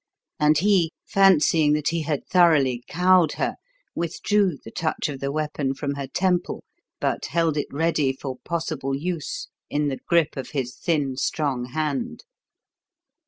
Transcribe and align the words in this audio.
And 0.39 0.57
he, 0.57 0.89
fancying 1.05 1.73
that 1.73 1.89
he 1.89 2.01
had 2.01 2.25
thoroughly 2.25 2.81
cowed 2.87 3.33
her, 3.33 3.57
withdrew 3.93 4.57
the 4.65 4.71
touch 4.71 5.09
of 5.09 5.19
the 5.19 5.31
weapon 5.31 5.75
from 5.75 5.93
her 5.93 6.07
temple, 6.07 6.63
but 6.99 7.25
held 7.27 7.55
it 7.55 7.67
ready 7.71 8.11
for 8.11 8.37
possible 8.43 8.95
use 8.95 9.47
in 9.69 9.89
the 9.89 9.99
grip 10.07 10.35
of 10.37 10.49
his 10.49 10.75
thin, 10.75 11.17
strong 11.17 11.65
hand. 11.65 12.23